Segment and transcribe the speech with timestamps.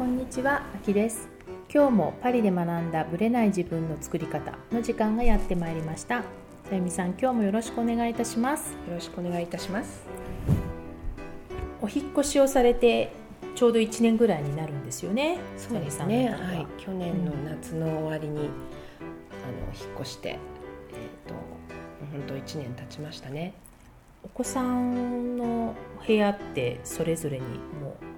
[0.00, 1.28] こんにちは、あきです。
[1.70, 6.22] 今日もパリで学んだブレない自分の作り方の時間がやってまいりました。
[6.22, 6.24] さ
[6.72, 8.72] ゆみさん、今日もよろしくお願いいたします。
[8.88, 10.06] よろしくお願いいたします。
[11.82, 13.12] お引っ越しをされて
[13.54, 15.38] ちょうど1年ぐらいになるんですよね。
[15.58, 16.30] そうですね。
[16.30, 16.54] は。
[16.54, 16.66] い。
[16.78, 18.50] 去年の夏の終わりに、うん、あの
[19.78, 21.34] 引っ越してえっ、ー、と
[22.10, 23.52] 本当1年経ちましたね。
[24.24, 25.74] お子さんの
[26.06, 27.44] 部屋ってそれぞれに
[27.82, 28.09] もう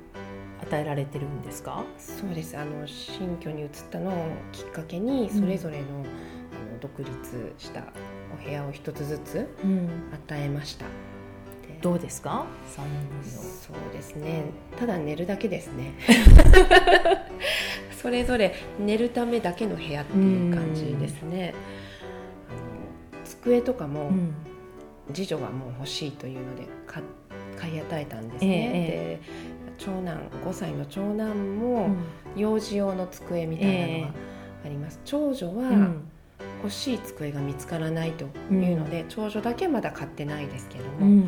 [0.63, 1.85] 与えられてるんですか？
[1.99, 2.57] そうです。
[2.57, 4.13] あの新居に移ったのを
[4.53, 7.85] きっかけにそれぞれの,、あの独立した
[8.33, 9.49] お部屋を一つずつ
[10.29, 12.83] 与えました、うん、どうですか？3
[13.23, 13.43] 人の。
[13.43, 14.45] そうですね。
[14.79, 15.95] ただ寝るだけですね。
[18.01, 21.55] それぞれ寝るためだけの部屋っていう感じですね、
[22.49, 24.11] あの机とかも、
[25.13, 27.01] 次女がもう欲しいというので買
[27.57, 29.52] 買い与えたんですね、えー、
[29.85, 31.91] 長男5歳の長男も
[32.37, 34.13] 幼児用の机みたいなのが
[34.65, 35.95] あります、えー、長女は
[36.63, 41.25] 欲しい机が見つからないというので、うん、長女だけまだ買ってないですけども、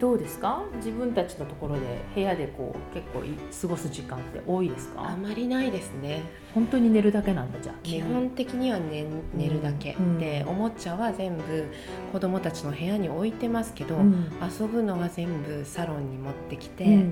[0.00, 0.62] どうですか？
[0.76, 1.80] 自分たちのところで
[2.14, 3.22] 部屋でこう結構
[3.62, 5.10] 過ごす時間って多いですか？
[5.10, 6.22] あまりないですね。
[6.54, 7.74] 本当に寝るだけなんだじゃあ。
[7.82, 11.64] 基本的には寝寝るだけ、うん、でおもちゃは全部
[12.12, 13.96] 子供たちの部屋に置いてますけど、
[14.42, 17.04] 遊ぶのは全部サロンに持ってきて、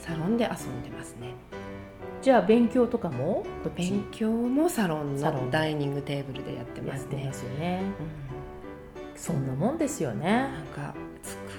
[0.00, 1.34] サロンで遊んでますね。
[2.20, 7.30] じゃあ勉強とかも勉強もサロンのダイニングテーブルでやってますね。
[7.32, 7.82] すよね、
[9.14, 10.32] うん、そんなもんですよね。
[10.32, 10.94] なんか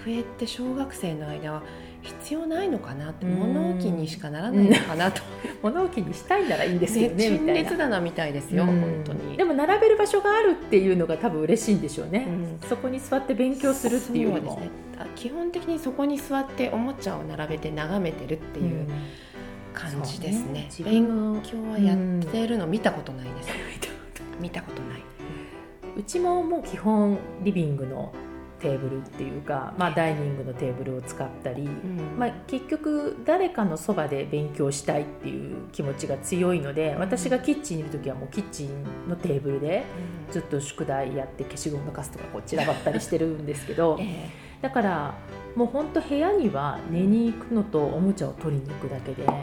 [0.04, 1.64] 机って小学生の間は
[2.02, 5.22] 必要ないのかなって物置にしかならないのかなと、
[5.62, 9.36] 物置にしたいならいいんですよね陳列棚みたいですよ、本当に。
[9.36, 12.26] でも並べる場所があるっていうのが多分嬉しいんでしょうね、
[12.62, 14.70] うん、そこに座って勉強するっていうのも、ね、
[15.16, 18.88] 基本的にそこに座っておもちゃを並べて眺めてるっていう
[19.74, 20.54] 感じですね。
[20.54, 21.98] ね、勉強はやっ
[22.32, 23.50] てるの見たことないです、
[24.40, 25.04] 見たことない。
[25.98, 28.14] うちももう基本リビングの
[28.60, 39.86] テーブルっていうか、まあ、ダイニングのテーブルを使ったり、うん、まあ、結局誰かのそばで勉強したいっていう気持ちが強いので私がキッチンにいる時はもうキッチンのテーブルで
[40.32, 45.16] ずっと宿題やって消しゴムのカスとかこう散らばったりしてるんですけど、 えー、だから
[45.56, 49.34] もう本当部屋には寝に行くのとおもちゃを取りに行くだけで、うん、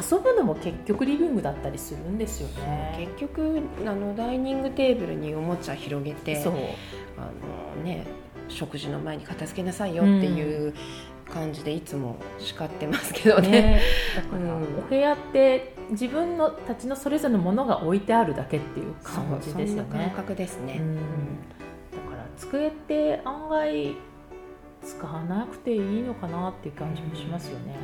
[0.00, 2.94] 遊ぶのも結局リビングだったりするんですよね。
[2.98, 6.54] 結局あのダイニングテーブルにおもちゃ広げてそう。
[7.18, 7.26] あ
[7.76, 8.06] のね
[8.52, 10.74] 食事の前に片付けなさいよっていう
[11.32, 13.50] 感じでいつも叱ってますけどね。
[13.50, 13.82] ね
[14.16, 19.90] だから、お部屋って自分のたちのそれぞれのものが置いてあるだけっていう感じですよね。
[19.90, 21.00] 感覚ですね、うん、だ
[22.10, 23.96] から机って案外
[24.82, 27.76] 使わなくていいのかなっていう感じもしますよね。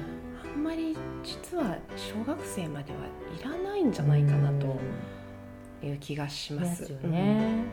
[0.54, 2.98] あんまり実は小学生までは
[3.38, 4.76] いらないんじゃないかなと
[5.82, 6.80] いう気がします。
[6.80, 7.64] ですよね。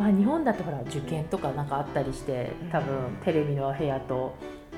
[0.00, 4.34] まあ、日本だとほら受験とかなんかあったりして多分テレビの部屋と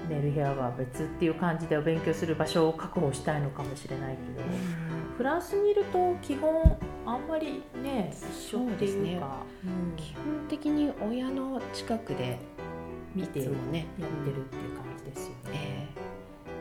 [0.09, 4.49] 寝る部屋は別っていう感じでお勉強する場所を確保したいのかもしれないけど、
[5.17, 9.33] フランスにいると基本あんまりね一緒っていうか、ね
[9.65, 12.41] うん、基本的に親の近くで
[13.15, 13.87] 見てもね。
[14.01, 15.89] やってるっていう感じですよね。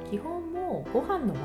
[0.05, 1.35] えー、基本もご飯の前に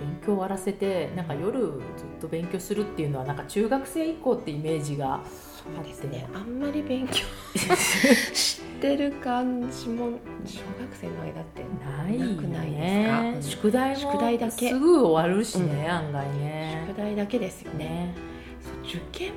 [0.00, 1.80] 勉強終わらせてなんか夜ずっ
[2.20, 6.28] と勉強するっていうのはなんか中学生以降ってイメージがそうですね。
[6.32, 7.24] あんまり勉強
[8.32, 10.10] 知ってる感じも
[10.44, 14.68] 小学生の間ってないくないですか、宿題も宿題だけ。
[14.68, 16.84] すぐ終わるしね、うん、案外ね。
[16.86, 18.14] 宿題だけですよね。
[18.84, 19.32] 受験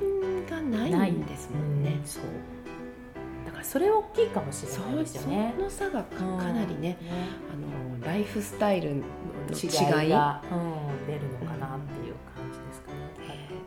[0.48, 2.22] がないんですもんね、うん、そう
[3.62, 5.54] それ大きいかもしれないですよね。
[5.56, 9.02] その差がかなりね、うん、あのライフスタイルの
[9.52, 10.54] 違いが、う
[11.02, 12.14] ん、出るのかなっていう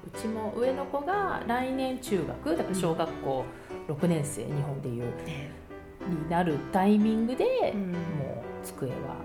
[0.06, 3.45] うちも上の子が来年中学だから小学校
[3.88, 5.03] 6年生、日本でいう、
[6.07, 9.17] になるタイミングで、もう机は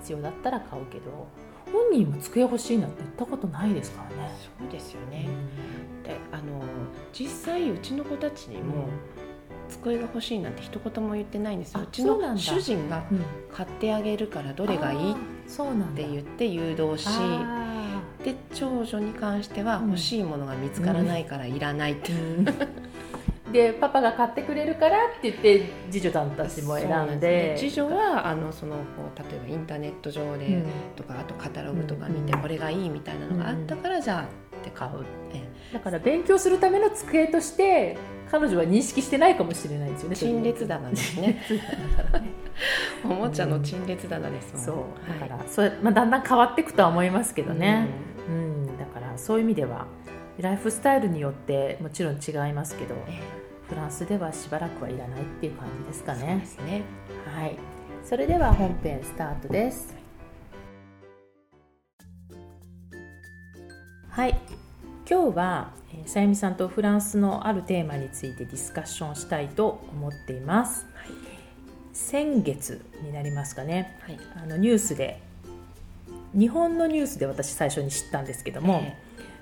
[0.00, 1.28] 必要だったら買うけど
[1.72, 4.34] 本人も机欲しいなんて言ったことないですからね。
[4.60, 5.28] そうですよね、
[6.04, 6.62] であの
[7.12, 8.88] 実際うちの子たちにも、
[9.78, 11.82] 机が欲しいなんて一言も言ってないんですよ。
[11.82, 13.04] うちの主人が
[13.52, 15.14] 買ってあげるからどれがいいっ
[15.94, 17.08] て言って誘導し
[18.24, 22.40] で長女に関しては欲しいものが見つからないからいらないって、う。
[22.40, 22.44] ん
[23.52, 28.82] でパパが買ってくれるからって言って次女さんたちも選んで、ね、次女はあのそのこ
[29.14, 30.64] う例えばインターネット上で
[30.96, 34.26] とか、あとカタログとか見て、これがいいみたいなのがあったから、じゃあっ
[34.62, 35.02] て買う。
[35.02, 35.41] って
[35.72, 37.96] だから勉強するための机として
[38.30, 41.42] 彼女は認識してないかもしれないですよね陳列棚ですね。
[43.04, 44.76] おもちゃの陳列棚ですもん、そう。
[45.08, 47.88] だから、はい、それまあ、だんだん変わっていくとは思いますけどね、
[48.28, 48.38] うん、う
[48.72, 49.86] ん、だからそういう意味では
[50.38, 56.38] ライフスタイルによってもちろん違いますけど、えー、フランスではしばらくはいらないっていう感じですかね。
[56.40, 56.82] ですね。
[57.34, 57.56] はい。
[58.02, 59.94] それでは本編スタートです。
[64.08, 64.38] はい、
[65.12, 65.72] 今日は
[66.06, 70.86] さゆみさんとフランスのあるテーマについてディスカッションしたいと思っています。
[70.94, 71.08] はい、
[71.92, 75.20] 先月になりますかね、はい、あのニュースで
[76.32, 78.96] 日本のニュースで私最初に知ったんですけども、え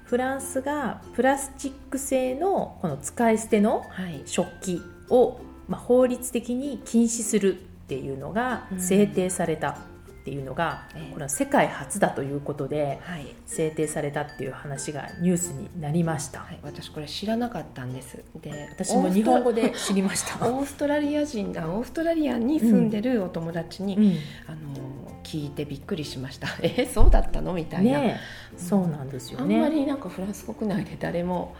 [0.07, 3.85] ー、フランスがプラスチック製のこの使い捨ての
[4.27, 5.39] 食器を、
[5.69, 9.79] まあ、法律的に禁止するっていうのが制定された
[10.21, 13.01] っていうのが、これは世界初だということで
[13.47, 18.23] 制定されたっていう話がニュースになりました、はい、私これ知らなかったんです。
[18.43, 20.45] で私も日本語で知りました。
[20.47, 24.05] オーストラリア人だオーストラリアに住んでるお友達に、うん、
[24.47, 26.49] あの聞いてびっくりしました。
[26.63, 27.55] えそうだったの？
[27.55, 28.21] みたいな、ね、
[28.59, 29.57] そうなんですよね。
[29.57, 31.55] あんまりなんかフランス国内で誰も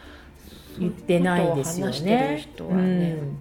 [0.79, 2.39] 言ってないですよね。
[2.39, 3.37] 人はね、うん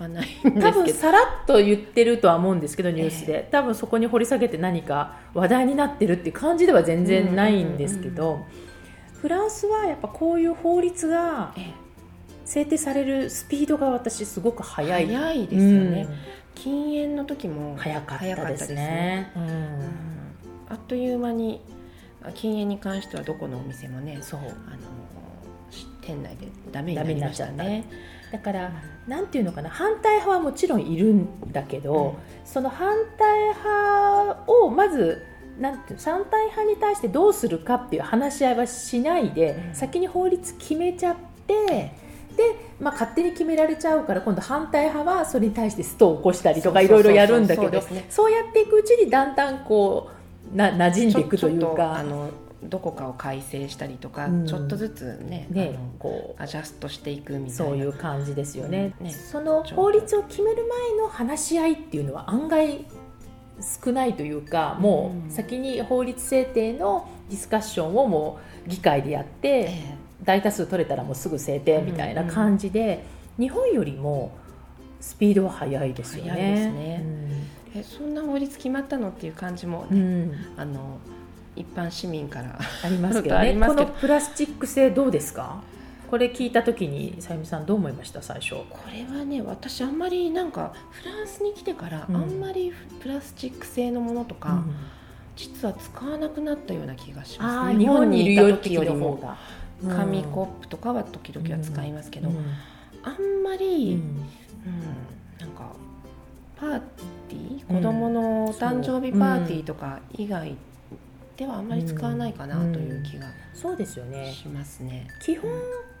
[0.00, 0.28] かない
[0.60, 8.46] 多分さらっと言ってるとは思うんですけどニュースで、えー、多分そこに掘り下げて何か話題になってるっていう感じでは全然ないんですけど、
[9.20, 11.54] フランスはやっぱこういう法律が
[12.44, 15.06] 制定されるスピードが私すごく早い。
[15.06, 16.16] 早いですよね、うん、
[16.54, 19.80] 禁煙の時も早かったですね、うん、
[20.70, 21.60] あっという間に
[22.34, 24.40] 禁煙に関してはどこのお店もねそう。
[24.40, 24.50] あの
[26.02, 27.84] 店内でダメになりましたね。
[28.30, 28.70] だから
[29.08, 35.24] 何て言うのかな反対派はもちろんいるんだけど、うん、その反対派をまず
[35.58, 41.16] なんていう反対派に対してどうするかっていう話し合いはしないで、うん、先に法律決めちゃっ
[41.46, 41.92] て
[42.36, 50.10] で、まあ、勝手に決められちゃうから今度反対派はそれに対してストを起こしたりとかいろいろやるんだけどそうやっていくうちにだんだんこ
[50.52, 51.96] うな馴染んでいくというか。
[51.96, 52.30] あの
[52.62, 55.78] どこかを改正したりとか、うん、ちょっとずつねね。
[55.98, 57.54] こうアジャストしていくみたいな。
[57.54, 58.94] そういう感じですよね。
[59.00, 59.06] うん。
[59.06, 62.84] ね、その法律を決める前の話し合いっていうのは案外
[63.84, 73.04] 少ないというかもう先に法律制定のディスカッションをもう議会でやって、ええ、大多数取れたらもうすぐ制定みたいな感じで、
[73.38, 74.36] うんうん、日本よりも
[75.00, 76.70] スピードは速いですよね。
[76.70, 77.02] ね、
[77.74, 80.98] うん、えそんな法律決まったのっていう感じも、ね、うん、あの
[81.60, 83.54] 一般市民からありますけどね。
[83.54, 85.62] このプラスチック製どうですか？
[86.10, 88.20] これ聞いた時にさゆみさんどう思いました？
[88.20, 88.56] 最初。
[88.68, 94.74] これはね私あんまりなんかフランスに来てからあんまりプラスチック製のものとか、うん、
[95.36, 99.22] 実は使わなくなったような気がします、日本にいる時よりも
[99.86, 102.36] 紙コップとかは時々は使いますけど、うん、
[103.04, 104.16] あんまり、うん、
[105.38, 105.72] なんか
[106.56, 106.80] パー
[107.28, 107.66] ティー？
[107.66, 110.56] 子供の誕生日パーティーとか以外
[111.40, 114.30] ではあんまり使わないかなという気が、そうですよね。
[114.30, 115.08] しますね。
[115.22, 115.50] 基本、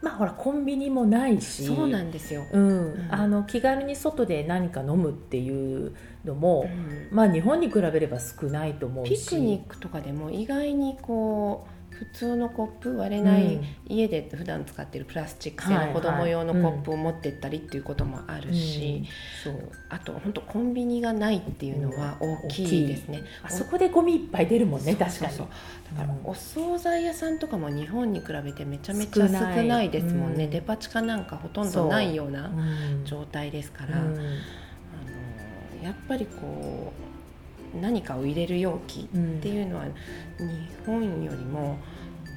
[0.02, 1.64] まあほらコンビニもないし。
[1.64, 3.08] そうなんですよ、うん。
[3.10, 5.96] あの気軽に外で何か飲むっていう
[6.26, 6.68] のも、
[7.10, 9.16] まあ日本に比べれば少ないと思うし。
[9.16, 18.78] ピクニックとかでも意外にこう普通のコップ割れない、うん、家で普段使ってるプラスチック製の子供用のコップを持ってったりっていうこともあるし、
[19.44, 19.72] はいうん、そう。
[19.90, 25.36] あと本当コンビニがないっていうのは大きいですね、うん、あそこでゴミいっぱい出るもんね確かに。
[25.36, 25.48] だか
[26.04, 32.50] らお惣菜屋さんとかも日本に比べてめちゃめちゃ少ないですもんね、デパ地下なんかほとんどないような
[33.04, 34.14] 状態ですから、あの
[35.84, 37.09] やっぱりこう
[37.80, 39.90] 何かを入れる容器っていうのは、日
[40.86, 41.78] 本よりも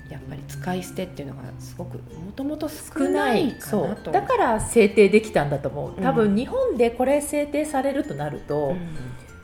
[0.09, 6.01] やっぱり使い捨てっていうのがすごくもともと少ないかなとだから制定できたんだと思う。
[6.01, 8.77] 多分日本でこれ制定されるとなると、うん、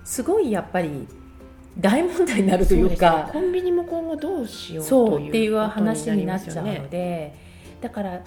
[0.04, 1.08] すごいやっぱり
[1.78, 7.34] 大問題になるというか、ね、コンビニも今後どうしようというっていう話になっちゃうので、
[7.82, 8.22] だから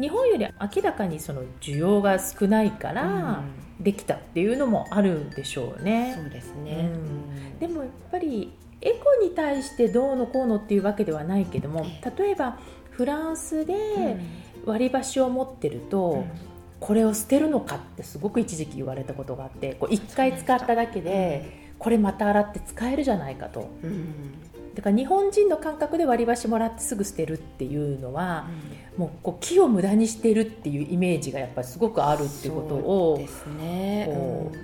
[0.00, 3.42] 日本より明らかにその需要が少ないから、
[3.80, 6.14] できたっていうのもあるんでしょうね。
[6.16, 11.84] そうですね、うん、でもやっぱりエコに対してどうのこうのっていうわけではないけども
[12.18, 12.58] 例えば
[12.90, 14.18] フランスで
[14.64, 16.30] 割り箸を持ってると、うん、
[16.80, 23.70] これを捨てるのかってすごく一時期言われたことがあってこう1回使っただけでこれまた洗って使えるじゃないかと。
[23.82, 24.34] うん
[24.76, 28.46] だから日本人の感覚で割り箸もらってすぐ捨てるっていうのは、
[28.94, 34.06] うん、もうこう木を無駄にしてるっていうイメージがやっぱりすごくあるっていうことをですね、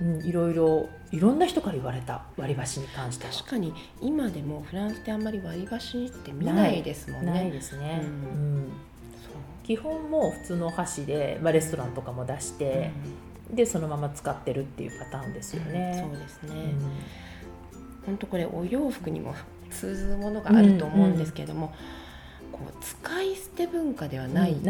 [0.03, 3.33] うん、いろいろいろんな人から言われた割り箸に関しては。
[3.33, 7.33] 確かに今でもフランスってあんまり割り箸って見ないですもんね。
[7.33, 8.73] ないですね、うん、
[9.65, 12.91] 基本も普通のお箸で、まあ、レストランとかも出して、
[13.49, 16.07] うん、でそのまま使ってるっていうパターンですよね。
[16.07, 16.75] そうですね、
[18.05, 19.35] 本当これお洋服にも
[19.73, 21.75] 通ずるものがあると思うんですけれども、
[22.53, 24.61] こう使い捨て文化ではないで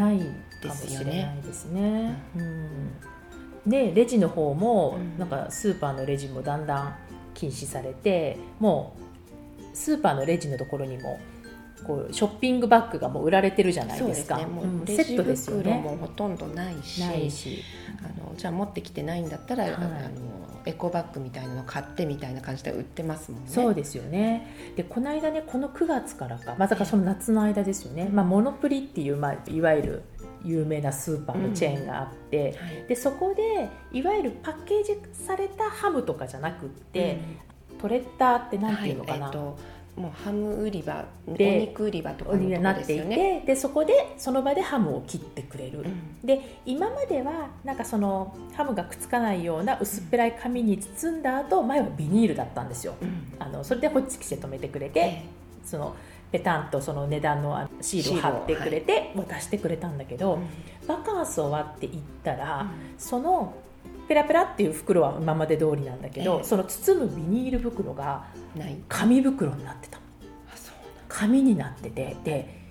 [0.70, 1.24] すよね。
[1.24, 2.22] ないですね。
[2.36, 2.68] うん
[3.66, 6.96] でレジの方も、なんかスーパーのレジもだんだん
[7.34, 11.20] 禁止されてもうスーパーのレジのところにも
[11.86, 14.38] こうショッピングバッグがもう売られてるじゃないですか。
[14.38, 15.78] ね、もうセットですよね。
[15.78, 17.62] もほとんどないし、ないし
[18.00, 19.88] あのじゃあ持ってきてないんだったら、はい、あの
[20.64, 23.48] エコバッグみたいなの買ってみたいな感じで売ってますもんね。
[23.48, 24.72] そうですよね。
[24.76, 28.08] でこの間ねこの9月からかまさかその夏の間ですよね。
[28.12, 30.02] まあモノプリっていうまあいわゆる
[30.44, 37.20] 有名なスーパーのチェーンがあって、うんはい、でそこでいわゆるパッケージされたハムとかじゃなくって、
[37.72, 39.54] うん、トレッターって何ていうのかな、はいえー
[39.96, 55.94] もうハム売り場お肉売り場とかになっていてでそこでその場でハムを切ってくれる、うん、で今まではなんかそのハムがくっつかないような薄っぺらい紙に包んだ後前はビニールだったんですよ、うん、あのそれでホッチキスで止めてくれて、えー、その
[56.32, 60.42] ペタンとその値段のシールを貼ってくれて渡してくれたんだけど、はい、
[60.88, 63.54] バカンス終わって行ったら、うん、その
[64.12, 68.26] ペラペラっていう袋は今まで通りなんだけど、えー、その包むビニール袋が
[68.86, 69.98] 紙袋になってた
[71.08, 72.62] 紙になっててで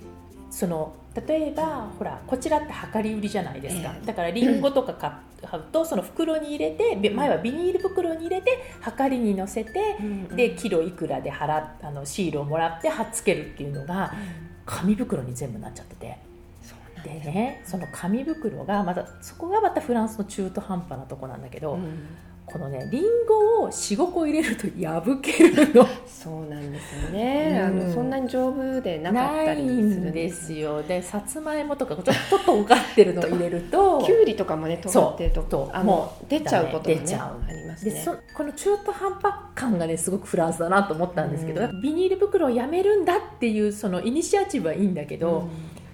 [0.51, 0.93] その
[1.27, 8.63] 例えばほらこちらって量り売りじゃないですか、えー、だからりんごとか買うとその袋に入れて前はビニール袋に入れて
[8.99, 14.13] 量りに乗せて、うん、でキロいくらで払あのシールをもらって貼っつけるっていうのが
[14.67, 16.30] 紙袋に全部なっちゃってて。
[17.03, 22.07] でねその紙袋がまたそこがまたフランスの中途半端なとこなんだけど、うん。
[22.51, 25.87] このねりんごを45個入れると破けるの。
[26.05, 30.83] そうなんですよね、うん、あのそんなに丈夫でなかったりするんですよ。
[30.83, 37.41] でさつまいもとかちょっと尖ってるの入れるときゅうりとかもね尖ってるとあもう出ちゃうことが、ね、出ちゃう。
[37.47, 37.91] ありますね。
[37.91, 45.49] でそこの中途半端感がねすごくフランスだなと思ったんですけど、うん、ビニール袋をやめるんだっていうそのイニシアチブはいいんだけど、うん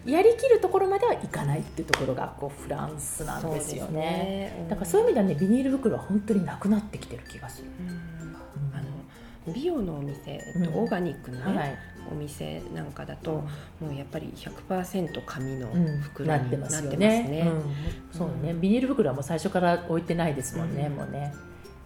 [0.07, 8.35] やりきるところまではいかないっていうところがこうフランスなんですよね、ねうん、だからそういう意味ではねビニール袋は本当になくなってきてる気がする、うん、
[8.73, 11.77] あの美容のお店、えっと、オーガニックのね、はい、
[12.11, 13.43] お店なんかだと、
[13.79, 15.67] もうやっぱり100%紙の
[16.01, 17.49] 袋になってますね,、
[18.11, 18.53] そうね。
[18.53, 21.33] ビニール袋はもう最初から置いてないですもんね、もうね。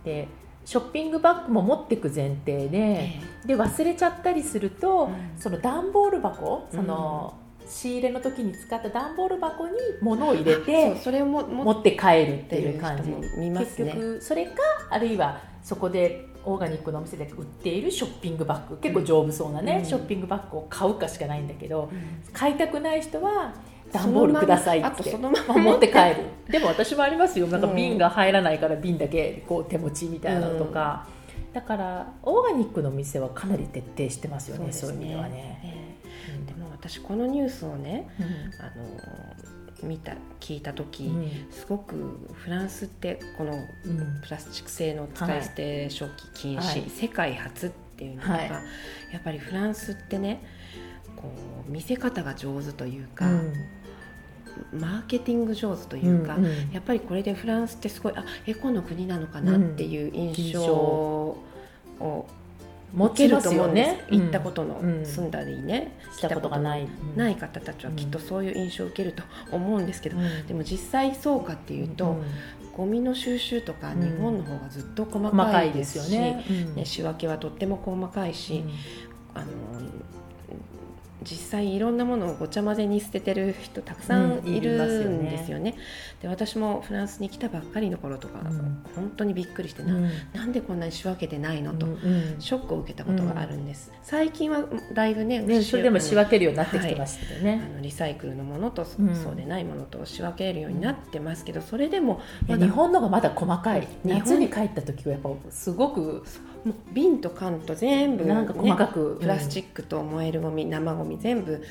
[0.04, 0.28] で
[0.66, 7.36] ショッピングバッグも持っていく前提でえー、で忘れちゃったりすると、うん、その段ボール箱その、
[7.68, 13.10] 仕入れの時に使った段ボール箱に物を入れてそれをも持って帰るっていう感じ。
[13.40, 14.54] 見ます、ね、結局それか
[14.90, 18.78] あるいはそこでオーガニックのお店で売っているショッピングバッグ。
[18.78, 23.54] 結構丈夫そうなね、うん、ショッピングバッグを買うかしかないんだけど、うん、買いたくない人は
[23.92, 25.18] 段ボールくださいって。
[25.18, 26.16] 持って帰る。
[26.50, 27.48] でも私もありますよ。
[27.48, 31.06] なんか瓶が入らないから瓶だけこう手持ちみたいなのとか、
[31.48, 34.72] うん、だからオーガニックの店はかなり徹底してますよね。
[34.72, 35.81] そう、ね,、いう意味ではね。
[36.84, 38.26] えー私このニュースをね、うん、
[38.60, 38.72] あ
[39.84, 43.54] の見た聞いた時、うん、すごくフランスってこの
[44.24, 48.50] プラスチック製の使い捨て食器禁止、はい、世界初っていうのが、はい、
[49.12, 50.44] やっぱりフランスってね
[51.16, 51.32] こ
[51.68, 53.28] う見せ方が上手というか。
[53.28, 53.54] うん。
[54.74, 61.38] マーケティング上手というか、うんうん、やっぱりこれでフランスってすごいあエコの国なのかなっていう印象を
[62.94, 70.18] 持てると思うんです、ね、行ったことの、住んだりね、したことがない、ない方たちはきっとそういう印象を受けると思うんですけど、
[70.48, 72.18] でも実際そうかっていうと、
[72.76, 76.44] ゴミの収集とか日本の方がずっと細かいですし、ね。
[76.86, 78.64] 仕分けはとっても細かいし、
[79.34, 79.48] あの
[81.24, 85.76] 実際いろんなものをごちゃ混ぜに捨ててる人たくさんいるんですよね。
[86.22, 91.88] で私もフランスに来たばっかりの頃とか、うん、本当にびっくりしてな,、ん、なんでこんなに仕分けてないのと、
[92.40, 93.92] ショックを受けたことがあるんです。
[94.04, 94.64] 最近は
[94.94, 98.98] だいぶねねそれでも仕分けるようになってきてましたよね、はい、あのリサイクルのものとそ
[99.32, 103.88] うでないものと仕分けるようになってますけど、それでも日本のがまだ細かい。
[104.04, 106.24] 夏に帰った時はやっぱすごく
[106.66, 111.64] もう瓶と缶と全部、ね、なんか細かく、プラスチックと燃えるゴミ生ゴミ全部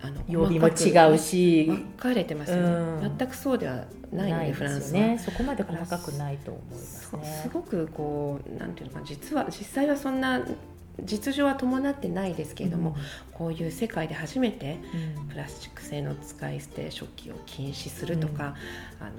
[0.00, 1.66] あの曜日も違うし。
[1.66, 7.40] 分かれてますよね、うん、全くそうではないので、フランスは、ね、そこまで細かくないと思いますね。
[7.42, 10.40] すごくこうなんていうのか実は実際はそんな
[11.04, 12.96] 実情は伴ってないですけれども、うん、
[13.32, 14.78] こういう世界で初めて
[15.30, 18.54] プラスチック製の使い捨て食器を禁止するとか、
[19.00, 19.12] うん、あの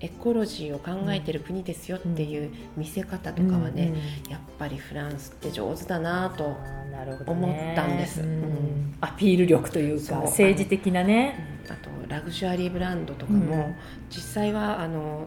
[0.00, 3.94] エコロジーを考えてる国ですよっていう見せ方とかはね、
[4.28, 6.56] やっぱりフランスって上手だなと
[7.26, 8.26] 思ったんです、ね、
[9.00, 10.16] アピール力というか。
[10.16, 11.58] 政治的なね。
[11.70, 13.74] あとラグジュアリーブランドとかも、
[14.10, 15.26] 実際はあの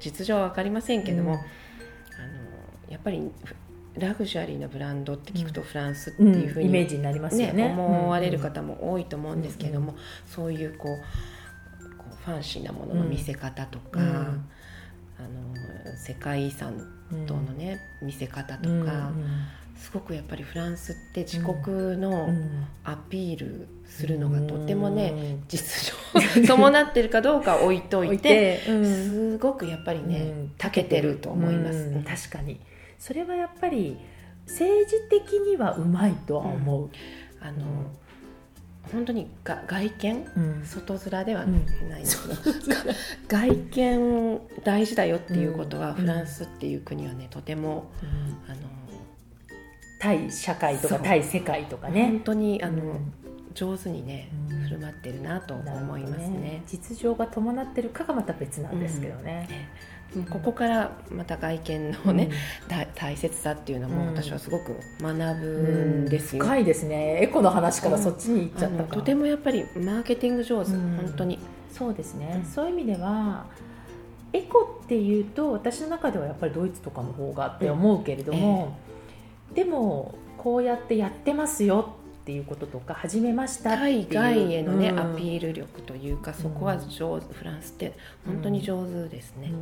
[0.00, 1.40] 実情は分かりませんけども、あの
[2.88, 3.30] やっぱり
[3.96, 7.66] ラグジュアリーなブランドって聞くとフランスっていうふうに、イメージになりますよね。
[7.66, 9.94] 思われる方も多いと思うんですけれども、
[10.26, 16.74] そういうこうファンシーなものの見せ方とか、うん、あの世界遺産
[17.26, 19.12] とのね、見せ方とか、
[19.76, 22.30] すごくやっぱりフランスって自国の
[22.82, 25.92] アピールするのがとてもね、実
[26.42, 32.58] 情伴っ てるかどうか置いといてすごくやっぱりね、長けてると思います、確かに
[32.98, 33.98] それはやっぱり
[34.46, 36.90] 政治的にはうまいとは思う、
[37.40, 37.64] あの
[38.92, 41.56] 本当にが外見、うん、外面ではな
[41.98, 42.06] いで。
[42.06, 42.58] すけど、うん、
[43.28, 47.90] 外見大事だよっていうことは、うん、フランスっていう国はねとても、
[48.46, 48.56] あの
[50.00, 52.06] 対社会とか対世界とかね。
[52.08, 53.00] 本当にあの、
[53.54, 54.28] 上手にね、
[54.64, 59.48] 振る舞ってるなと思いますね、ね、実情が伴ってるかがまた別なんですけどね、
[60.30, 62.30] ここからまた外見のね、
[62.70, 67.22] うん、大切さっていうのも私はすごく学ぶんですよ、深いですね。
[67.22, 71.38] エコの話からそっちに行っちゃったとてもやっぱりマーケティング上手、本当に。
[71.70, 73.46] そうですね、そういう意味では
[74.32, 78.76] エコっていうと私の中ではやっぱりドイツとかの方がって思うけれども、
[79.50, 87.92] えー、でもこうやってやってますよっていうこととか始めました海外へのね、うん、アピール力というかそこは上手、フランスって
[88.24, 89.52] 本当に上手ですね、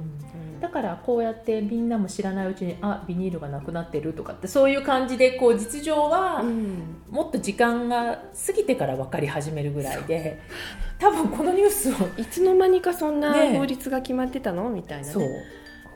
[0.60, 6.44] だからこうやってみんなも知らないうちにあビニールがなくなってるとかってそういう感じでこう実情は
[7.10, 10.40] もっと時間が過ぎてから分かり始めるぐらいで
[11.00, 15.26] 多分このニュースをいつの間にかそんな法律が決まってたの、みたいな、ね、そう。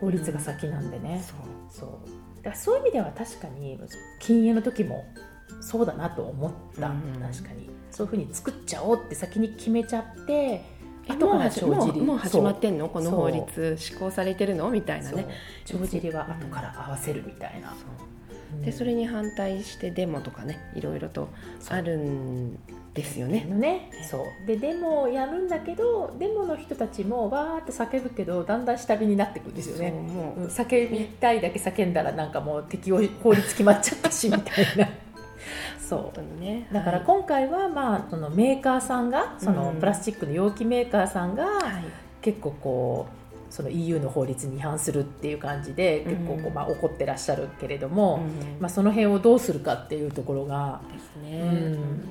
[0.01, 1.87] 法律が先なんでね、そう。
[1.87, 2.43] そう。
[2.43, 3.79] だからそういう意味では確かに
[4.19, 5.05] 禁煙の時も
[5.61, 7.69] そうだなと思った、うん、確かに。
[7.91, 10.63] そういうふうに作っちゃおうって先に決めちゃって
[11.09, 12.01] 後から帳尻。
[12.01, 12.89] もう始まってんの？
[12.89, 14.71] この法律施行されてるの？
[14.71, 15.29] みたいなね。
[15.65, 17.75] 帳尻は後から合わせるみたいな、
[18.53, 18.57] う。
[18.57, 21.29] ん、でそれに反対してデモとかねいろいろと
[21.69, 22.59] あるん
[22.93, 23.45] ですよね。
[23.45, 23.91] ね。
[24.11, 24.47] そう。
[24.47, 29.93] でデモをやるんだけどデモの人たちもわーって叫ぶけどだんだん下火になっていくんですよね。
[29.93, 30.47] もう。
[30.49, 34.89] 叫びたいだけ叫んだらなんかもう適用法律決まっちゃったしみたいな。
[35.89, 36.41] そう。
[36.41, 41.47] ね、だから今回は、まあ、そのメーカーさんがそのプラスチックの容器メーカーさんが、
[42.21, 43.07] 結構こ
[43.51, 48.21] うその EU の法律に違反するっていう感じで結構こう、まあ、怒ってらっしゃるけれども、
[48.61, 50.81] まあ、その辺をどうするかっていうところが、
[51.23, 51.41] ね。
[51.43, 52.09] うん、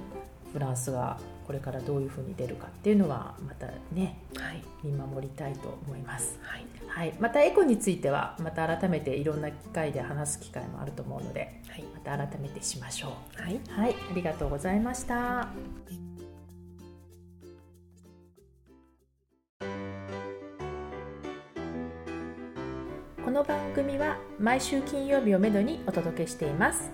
[0.54, 15.50] フランスがこれからどういうふうに出るかっていうのはまたね、はい、見守りたいと思います、はい、はい、またエコについてはまた改めていろんな機会で話す機会もあると思うので、はい、また改めてしましょう、はい、はい、ありがとうございました。
[23.24, 26.90] この番組は毎週金曜日をめどにお届けしています。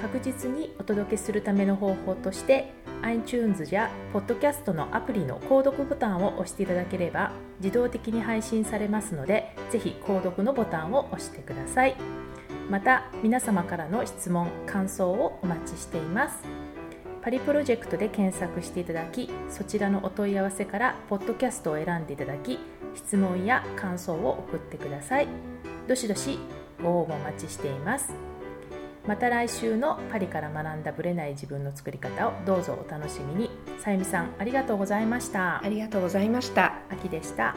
[0.00, 2.72] 確実にお届けするための方法として
[3.04, 11.96] iTunes や Podcast のアプリの購読ボタンを押していただければ自動的に配信されますのでぜひ購読のボタンを押してください。
[12.70, 16.42] また皆様からの質問感想をお待ちしています。
[17.22, 22.58] パリプロジェクトで検索していただきそちらのお問い合わせからポッドキャストを選んでいただき
[22.94, 25.28] 質問や感想を送ってください。
[25.86, 26.38] どしどし
[26.82, 28.33] ご応募お待ちしています。
[29.06, 33.50] また来週のパリから学んだぶれない自分の作り方をどうぞお楽しみに。
[33.78, 35.62] さゆみさんありがとうございました。
[35.62, 36.74] ありがとうございました。
[36.90, 37.54] 秋でした